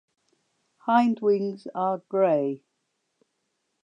[0.87, 2.63] Hindwings are grey.